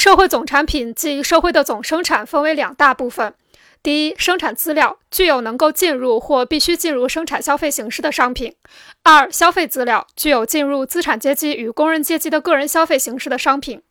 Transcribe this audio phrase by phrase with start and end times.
[0.00, 3.34] 社会总产品即社会的总生产分为两大部分。
[3.82, 8.52] 第一，生产资料具有能够进入或必须进入生产消费形式的商品；
[9.02, 13.82] 二，消费资料具有进入资产阶级与工人阶级的个人消费形式的商品。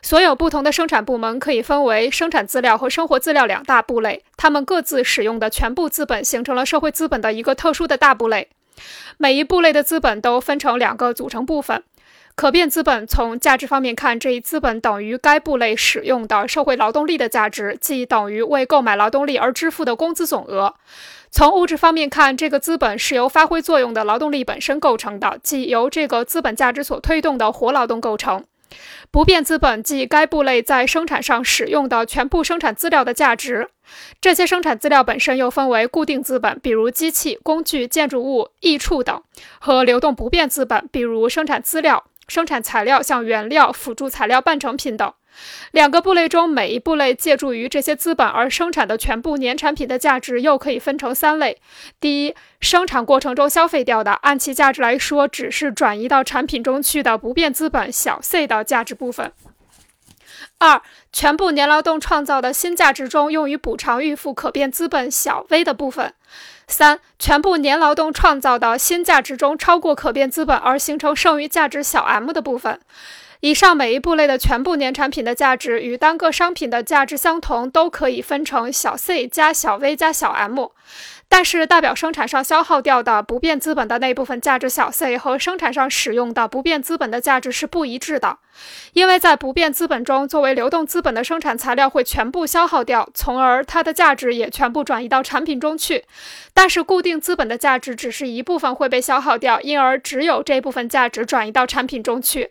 [0.00, 8.48] 所有不同的生产部门可以分为生产资料和生活资料两大部类，它们各自使用的全部资本形成了社会资本的一个特殊的大部类。
[9.16, 11.82] 每一部类的资本都分成两个组成部分。
[12.38, 20.76] 可变资本从价值方面看，这一资本等于该部类使用的社会劳动力的价值，即等于为购买劳动力而支付的工资总额。
[21.32, 28.44] 从物质方面看，这个资本是由发挥作用的劳动力本身构成的，即由这个资本价值所推动的活劳动构成。
[29.10, 33.70] 不变资本即该部类在生产上使用的全部生产资料的价值。
[34.20, 39.20] 这些生产资料本身又分为固定资本，比如机器、工具、建筑物、益处等，
[39.58, 42.04] 和流动不变资本，比如生产资料。
[42.28, 45.12] 生产材料像原料、辅助材料、半成品等。
[45.70, 51.60] 两个部类中，每一部类借助于这些资本而生产的全部年产品的价值又可以分成三类：
[52.00, 59.28] 第一，生产过程中消费掉的，按其价值来说，只是转移到产品中去的不变资本小 c 的价值部分；
[60.60, 66.12] 二，全部年劳动创造的新价值中用于补偿预付可变资本小 v 的部分。
[66.66, 72.80] 三、全部年劳动创造的新价值中超过可变资本而形成剩余价值小 m 的部分。
[73.40, 80.72] 以上每一部类的全部年产品的价值与单个商品的价值相同，都可以分成小 c 加小 v 加小 m。
[81.30, 88.38] 但是，代表生产上消耗掉的不变资本的那部分价值小 c 和生产上使用的不变资本的价值是不一致的，
[88.94, 96.04] 因为在不变资本中，作为流动资本的生产材料会全部消耗掉，从而它的价值也全部转移到产品中去。
[96.54, 102.50] 但是，固定资本的价值只是一部分会被消耗掉，因而只有这部分价值转移到产品中去。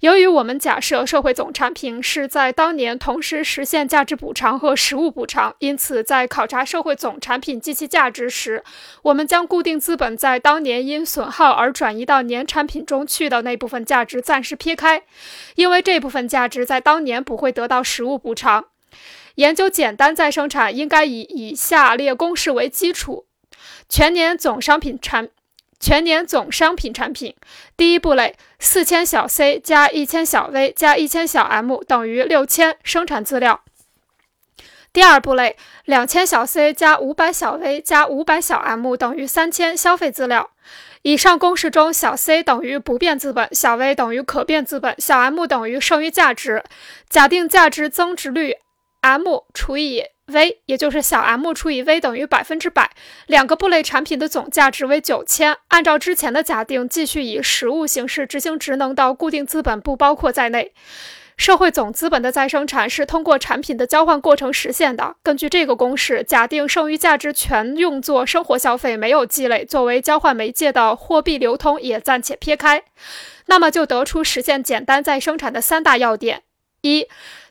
[0.00, 8.62] 由于我们假设社会总产品是在当年同时实现价值补偿和实物补偿，因此在考察社会总产品及其价值值时，
[9.02, 15.02] 我们将固定资本在当年因损耗而转移到年产品中去的那部分价值暂时撇开，
[15.56, 18.66] 因为这部分价值在当年不会得到实物补偿。
[19.36, 23.24] 研究简单再生产应该以以下列公式为基础：
[23.88, 25.30] 全年总商品产。
[25.80, 27.34] 全年总商品产品，
[27.76, 33.64] 第一部类四千小 c 加一千小 v 加一千小 m 等于六千生产资料。
[34.92, 40.50] 第二部类两千小 c 加五百小 v 加五百小 m 等于三千消费资料。
[41.02, 46.62] 以上公式中，小 c 等于不变资本，小 v 等于可变资本，小 m 等于剩余价值。
[47.08, 48.56] 假定价值增值率
[49.00, 50.04] m 除以。
[50.26, 52.90] v 也就是小 m 除以 v 等于百分之百，
[53.26, 55.58] 两个部类产品的总价值为九千。
[55.68, 60.72] 按照之前的假定，继续以实物形式执行职能到固定资本不包括在内。
[61.42, 65.16] 社会总资本的再生产是通过产品的交换过程实现的。
[65.24, 72.84] 根据这个公式，假定剩余价值全用作生活消费，没有积累，作为交换媒介的货币流通也暂且撇开，
[73.46, 76.44] 那么就得出实现简单再生产的三大要点：
[76.82, 77.08] 一、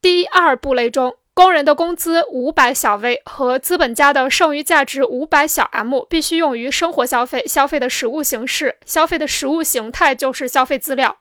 [0.00, 1.16] 第二部类中。
[1.34, 11.18] 工人的工资五百小 v 和资本家的剩余价值五百小 m 必须用于生活消费，消费的实物形式，消费的实物形态就是消费资料。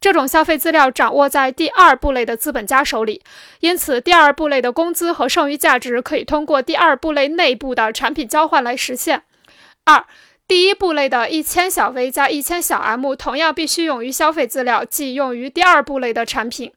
[0.00, 3.20] 这种消费资料掌握在第二部类的资本家手里，
[3.58, 9.24] 因此第二部类的工资和剩余价值可以通过第二部类内部的产品交换来实现。
[9.84, 10.04] 二
[10.48, 16.72] 第一部类的一千小 v 加一千小 m 同样必须用于消费资料，即用于第二部类的产品。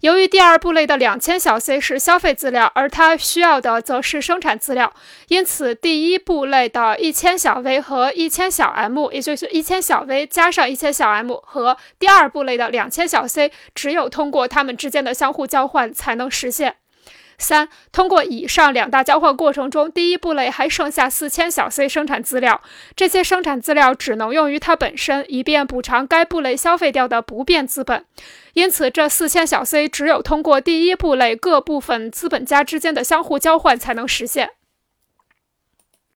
[0.00, 4.94] 由于第二部类的两千小 c 是消费资料，而它需要的则是生产资料，
[5.26, 16.76] 因此第一部类的一千小 v 和一千小 m，也就是一千小 v 加上一千小 m 和第二部类的两千小 c，只有通过它们之间的相互交换才能实现。
[17.38, 22.62] 三、通过以上两大交换过程中，第一部类还剩下四千小 c 生产资料，
[22.94, 28.04] 这些生产资料只能用于它本身，以便补偿该部类消费掉的不变资本。
[28.54, 34.50] 因此，这四千小 c 只有通过第一部类各部分资本家之间的相互交换才能实现。